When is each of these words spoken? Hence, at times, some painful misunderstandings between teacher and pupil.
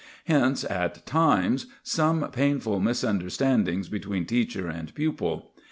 Hence, 0.25 0.63
at 0.63 1.05
times, 1.05 1.67
some 1.83 2.27
painful 2.31 2.79
misunderstandings 2.79 3.87
between 3.87 4.25
teacher 4.25 4.67
and 4.67 4.91
pupil. 4.95 5.51